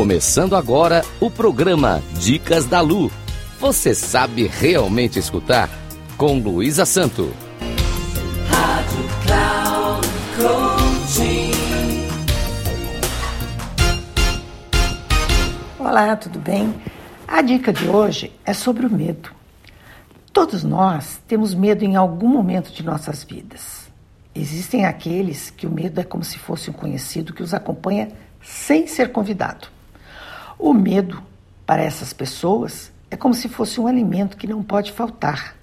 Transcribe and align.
Começando 0.00 0.56
agora 0.56 1.04
o 1.20 1.30
programa 1.30 2.02
Dicas 2.18 2.64
da 2.64 2.80
Lu. 2.80 3.12
Você 3.58 3.94
sabe 3.94 4.46
realmente 4.46 5.18
escutar? 5.18 5.68
Com 6.16 6.38
Luísa 6.38 6.86
Santo. 6.86 7.34
Rádio 8.48 9.04
Cloud 9.26 10.08
Coaching. 10.38 11.50
Olá, 15.78 16.16
tudo 16.16 16.38
bem? 16.38 16.74
A 17.28 17.42
dica 17.42 17.70
de 17.70 17.86
hoje 17.86 18.32
é 18.42 18.54
sobre 18.54 18.86
o 18.86 18.90
medo. 18.90 19.30
Todos 20.32 20.64
nós 20.64 21.20
temos 21.28 21.52
medo 21.52 21.84
em 21.84 21.94
algum 21.94 22.28
momento 22.28 22.72
de 22.72 22.82
nossas 22.82 23.22
vidas. 23.22 23.90
Existem 24.34 24.86
aqueles 24.86 25.50
que 25.50 25.66
o 25.66 25.70
medo 25.70 26.00
é 26.00 26.04
como 26.04 26.24
se 26.24 26.38
fosse 26.38 26.70
um 26.70 26.72
conhecido 26.72 27.34
que 27.34 27.42
os 27.42 27.52
acompanha 27.52 28.08
sem 28.40 28.86
ser 28.86 29.12
convidado. 29.12 29.68
O 30.62 30.74
medo, 30.74 31.22
para 31.64 31.82
essas 31.82 32.12
pessoas, 32.12 32.92
é 33.10 33.16
como 33.16 33.32
se 33.32 33.48
fosse 33.48 33.80
um 33.80 33.86
alimento 33.86 34.36
que 34.36 34.46
não 34.46 34.62
pode 34.62 34.92
faltar. 34.92 35.56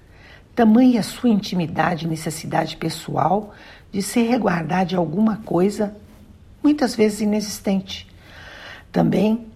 Tamanha 0.56 0.98
a 0.98 1.04
sua 1.04 1.30
intimidade 1.30 2.04
e 2.04 2.08
necessidade 2.08 2.76
pessoal 2.76 3.54
de 3.92 4.02
se 4.02 4.20
reguardar 4.22 4.84
de 4.84 4.96
alguma 4.96 5.36
coisa, 5.36 5.96
muitas 6.60 6.96
vezes 6.96 7.20
inexistente. 7.20 8.12
Também 8.90 9.46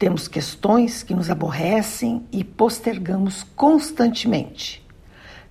temos 0.00 0.26
questões 0.26 1.04
que 1.04 1.14
nos 1.14 1.30
aborrecem 1.30 2.26
e 2.32 2.42
postergamos 2.42 3.44
constantemente. 3.54 4.84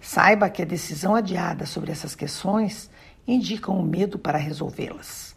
Saiba 0.01 0.49
que 0.49 0.61
a 0.61 0.65
decisão 0.65 1.15
adiada 1.15 1.65
sobre 1.65 1.89
essas 1.89 2.15
questões 2.15 2.89
indica 3.25 3.71
o 3.71 3.81
medo 3.81 4.19
para 4.19 4.37
resolvê-las. 4.37 5.33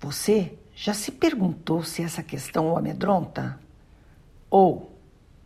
Você 0.00 0.54
já 0.74 0.92
se 0.92 1.12
perguntou 1.12 1.84
se 1.84 2.02
essa 2.02 2.22
questão 2.22 2.72
o 2.72 2.76
amedronta? 2.76 3.58
Ou 4.50 4.92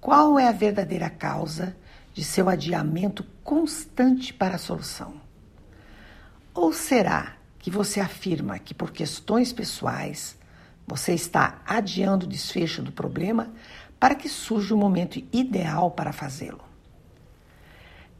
qual 0.01 0.39
é 0.39 0.49
a 0.49 0.53
verdadeira 0.53 1.11
causa 1.11 1.77
de 2.15 2.25
seu 2.25 2.49
adiamento 2.49 3.25
constante 3.45 4.33
para 4.33 4.57
a 4.57 4.59
solução? 4.59 5.15
Ou 6.55 6.73
será 6.73 7.37
que 7.59 7.71
você 7.71 8.01
afirma 8.01 8.59
que 8.59 8.73
por 8.73 8.91
questões 8.91 9.53
pessoais 9.53 10.37
você 10.87 11.13
está 11.13 11.61
adiando 11.67 12.25
o 12.25 12.29
desfecho 12.29 12.83
do 12.83 12.91
problema 12.91 13.53
para 14.01 14.15
que 14.15 14.29
surja 14.29 14.75
o 14.75 14.79
momento 14.79 15.23
ideal 15.33 15.91
para 15.91 16.13
fazê-lo? 16.13 16.65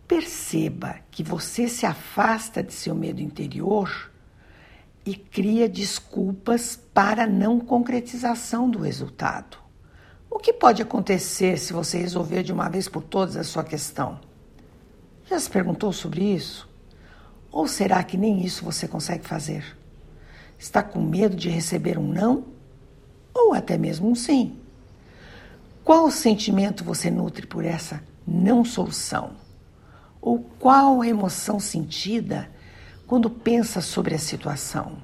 Perceba 0.07 1.01
que 1.11 1.23
você 1.23 1.69
se 1.69 1.87
afasta 1.87 2.63
de 2.63 2.73
seu 2.73 2.95
medo 2.95 3.21
interior 3.21 4.11
e 5.09 5.15
cria 5.15 5.67
desculpas 5.67 6.77
para 6.93 7.27
não 7.27 7.59
concretização 7.59 8.69
do 8.69 8.81
resultado. 8.81 9.57
O 10.31 10.39
que 10.39 10.53
pode 10.53 10.83
acontecer 10.83 11.59
se 11.59 11.73
você 11.73 11.97
resolver 11.97 12.43
de 12.43 12.53
uma 12.53 12.69
vez 12.69 12.91
por 12.91 13.03
todas 13.03 13.35
a 13.35 13.43
sua 13.43 13.65
questão? 13.65 14.21
Já 15.25 15.41
se 15.41 15.49
perguntou 15.49 15.95
sobre 15.95 16.23
isso? 16.23 16.69
Ou 17.51 17.67
será 17.67 18.05
que 18.05 18.19
nem 18.19 18.45
isso 18.45 18.63
você 18.63 18.87
consegue 18.87 19.27
fazer? 19.27 19.79
Está 20.59 20.83
com 20.83 21.01
medo 21.01 21.35
de 21.35 21.49
receber 21.49 21.97
um 21.97 22.13
não? 22.13 22.45
Ou 23.33 23.55
até 23.55 23.79
mesmo 23.79 24.11
um 24.11 24.15
sim? 24.15 24.59
Qual 25.83 26.11
sentimento 26.11 26.85
você 26.85 27.11
nutre 27.11 27.47
por 27.47 27.65
essa 27.65 28.03
não 28.27 28.63
solução? 28.63 29.31
Ou 30.21 30.41
qual 30.59 31.03
emoção 31.03 31.59
sentida 31.59 32.51
quando 33.09 33.31
pensa 33.31 33.81
sobre 33.81 34.15
a 34.15 34.19
situação? 34.19 34.99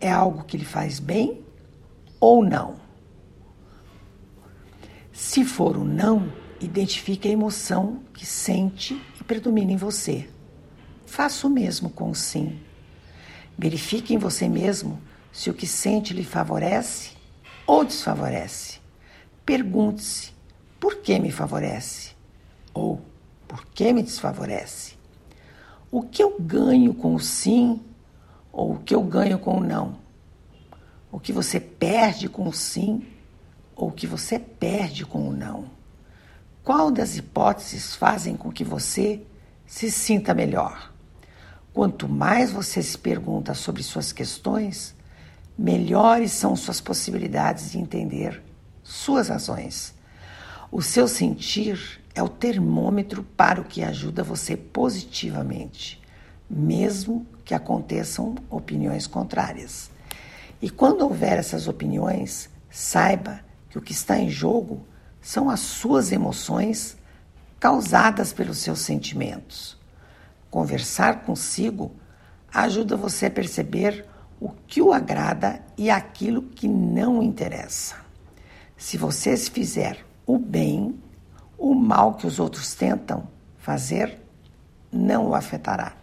É 0.00 0.10
algo 0.10 0.42
que 0.42 0.56
lhe 0.56 0.64
faz 0.64 0.98
bem 0.98 1.44
ou 2.18 2.44
não? 2.44 2.74
Se 5.12 5.44
for 5.44 5.76
o 5.76 5.84
não, 5.84 6.32
identifique 6.60 7.28
a 7.28 7.30
emoção 7.30 8.02
que 8.12 8.26
sente 8.26 9.00
e 9.20 9.24
predomina 9.24 9.70
em 9.70 9.76
você. 9.76 10.28
Faça 11.06 11.46
o 11.46 11.50
mesmo 11.50 11.88
com 11.90 12.10
o 12.10 12.14
sim. 12.14 12.58
Verifique 13.56 14.12
em 14.12 14.18
você 14.18 14.48
mesmo 14.48 15.00
se 15.32 15.48
o 15.48 15.54
que 15.54 15.66
sente 15.66 16.12
lhe 16.12 16.24
favorece 16.24 17.12
ou 17.66 17.84
desfavorece. 17.84 18.80
Pergunte-se: 19.44 20.32
por 20.80 20.96
que 20.96 21.20
me 21.20 21.30
favorece? 21.30 22.16
Ou 22.74 23.00
por 23.46 23.64
que 23.66 23.92
me 23.92 24.02
desfavorece? 24.02 24.95
O 25.96 26.02
que 26.02 26.22
eu 26.22 26.36
ganho 26.38 26.92
com 26.92 27.14
o 27.14 27.18
sim 27.18 27.80
ou 28.52 28.72
o 28.72 28.78
que 28.80 28.94
eu 28.94 29.02
ganho 29.02 29.38
com 29.38 29.56
o 29.56 29.64
não? 29.64 29.96
O 31.10 31.18
que 31.18 31.32
você 31.32 31.58
perde 31.58 32.28
com 32.28 32.46
o 32.46 32.52
sim 32.52 33.02
ou 33.74 33.88
o 33.88 33.92
que 33.92 34.06
você 34.06 34.38
perde 34.38 35.06
com 35.06 35.26
o 35.26 35.32
não? 35.32 35.70
Qual 36.62 36.90
das 36.90 37.16
hipóteses 37.16 37.96
fazem 37.96 38.36
com 38.36 38.52
que 38.52 38.62
você 38.62 39.22
se 39.66 39.90
sinta 39.90 40.34
melhor? 40.34 40.92
Quanto 41.72 42.06
mais 42.06 42.50
você 42.52 42.82
se 42.82 42.98
pergunta 42.98 43.54
sobre 43.54 43.82
suas 43.82 44.12
questões, 44.12 44.94
melhores 45.56 46.30
são 46.30 46.54
suas 46.54 46.78
possibilidades 46.78 47.70
de 47.70 47.78
entender 47.78 48.42
suas 48.82 49.30
razões. 49.30 49.94
O 50.70 50.82
seu 50.82 51.08
sentir 51.08 52.02
é 52.16 52.22
o 52.22 52.28
termômetro 52.30 53.22
para 53.22 53.60
o 53.60 53.64
que 53.64 53.84
ajuda 53.84 54.22
você 54.22 54.56
positivamente, 54.56 56.02
mesmo 56.48 57.26
que 57.44 57.54
aconteçam 57.54 58.34
opiniões 58.48 59.06
contrárias. 59.06 59.90
E 60.62 60.70
quando 60.70 61.02
houver 61.02 61.38
essas 61.38 61.68
opiniões, 61.68 62.48
saiba 62.70 63.40
que 63.68 63.76
o 63.76 63.82
que 63.82 63.92
está 63.92 64.18
em 64.18 64.30
jogo 64.30 64.86
são 65.20 65.50
as 65.50 65.60
suas 65.60 66.10
emoções 66.10 66.96
causadas 67.60 68.32
pelos 68.32 68.58
seus 68.58 68.78
sentimentos. 68.78 69.76
Conversar 70.50 71.20
consigo 71.20 71.94
ajuda 72.50 72.96
você 72.96 73.26
a 73.26 73.30
perceber 73.30 74.06
o 74.40 74.48
que 74.66 74.80
o 74.80 74.90
agrada 74.90 75.60
e 75.76 75.90
aquilo 75.90 76.40
que 76.40 76.66
não 76.66 77.22
interessa. 77.22 77.96
Se 78.74 78.96
você 78.96 79.36
se 79.36 79.50
fizer 79.50 80.02
o 80.26 80.38
bem, 80.38 80.98
o 81.58 81.74
mal 81.74 82.14
que 82.14 82.26
os 82.26 82.38
outros 82.38 82.74
tentam 82.74 83.28
fazer 83.58 84.20
não 84.92 85.28
o 85.28 85.34
afetará. 85.34 85.94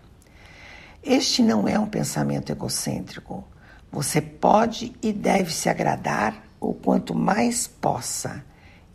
Este 1.02 1.42
não 1.42 1.68
é 1.68 1.78
um 1.78 1.86
pensamento 1.86 2.52
egocêntrico. 2.52 3.44
Você 3.92 4.22
pode 4.22 4.94
e 5.02 5.14
deve 5.14 5.54
se 5.54 5.70
agradar 5.70 6.44
o 6.60 6.74
quanto 6.74 7.14
mais 7.14 7.68
possa, 7.68 8.44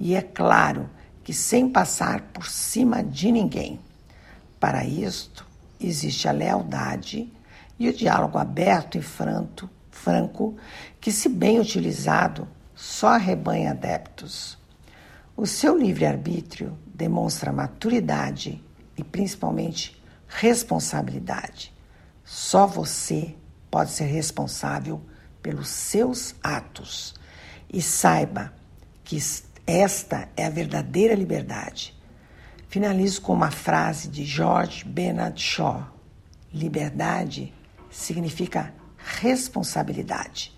e 0.00 0.14
é 0.14 0.22
claro 0.22 0.88
que 1.22 1.34
sem 1.34 1.68
passar 1.68 2.22
por 2.32 2.46
cima 2.48 3.02
de 3.02 3.30
ninguém. 3.30 3.78
Para 4.58 4.84
isto, 4.84 5.46
existe 5.78 6.26
a 6.26 6.32
lealdade 6.32 7.32
e 7.78 7.88
o 7.88 7.92
diálogo 7.92 8.38
aberto 8.38 8.98
e 8.98 9.02
franco, 9.02 9.68
franco, 9.90 10.56
que, 11.00 11.12
se 11.12 11.28
bem 11.28 11.60
utilizado, 11.60 12.48
só 12.74 13.08
arrebanha 13.08 13.70
adeptos. 13.70 14.57
O 15.40 15.46
seu 15.46 15.78
livre-arbítrio 15.78 16.76
demonstra 16.92 17.52
maturidade 17.52 18.60
e 18.96 19.04
principalmente 19.04 19.96
responsabilidade. 20.26 21.72
Só 22.24 22.66
você 22.66 23.36
pode 23.70 23.92
ser 23.92 24.06
responsável 24.06 25.00
pelos 25.40 25.68
seus 25.68 26.34
atos. 26.42 27.14
E 27.72 27.80
saiba 27.80 28.52
que 29.04 29.16
esta 29.64 30.28
é 30.36 30.44
a 30.44 30.50
verdadeira 30.50 31.14
liberdade. 31.14 31.96
Finalizo 32.68 33.22
com 33.22 33.32
uma 33.32 33.52
frase 33.52 34.08
de 34.08 34.24
George 34.24 34.84
Bernard 34.84 35.40
Shaw: 35.40 35.86
Liberdade 36.52 37.54
significa 37.88 38.74
responsabilidade. 38.96 40.52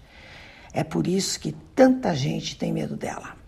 É 0.73 0.83
por 0.83 1.07
isso 1.07 1.39
que 1.39 1.53
tanta 1.75 2.15
gente 2.15 2.57
tem 2.57 2.73
medo 2.73 2.97
dela. 2.97 3.40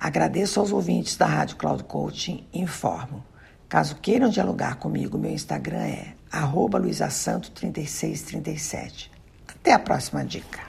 Agradeço 0.00 0.60
aos 0.60 0.70
ouvintes 0.70 1.16
da 1.16 1.26
Rádio 1.26 1.56
Cloud 1.56 1.82
Coaching 1.82 2.44
e 2.52 2.60
informo. 2.60 3.24
Caso 3.68 3.96
queiram 3.96 4.30
dialogar 4.30 4.76
comigo, 4.76 5.18
meu 5.18 5.32
Instagram 5.32 5.82
é 5.82 6.14
luisasanto3637. 6.78 9.10
Até 9.48 9.72
a 9.72 9.78
próxima 9.78 10.24
dica. 10.24 10.60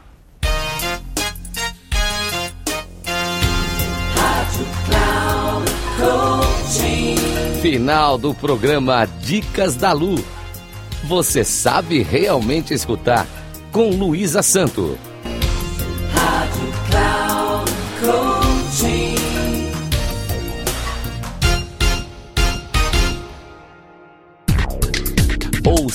Final 7.62 8.18
do 8.18 8.34
programa 8.34 9.06
Dicas 9.06 9.76
da 9.76 9.92
Lu. 9.92 10.16
Você 11.04 11.44
sabe 11.44 12.02
realmente 12.02 12.74
escutar 12.74 13.28
com 13.72 13.92
Luísa 13.92 14.42
Santo. 14.42 14.98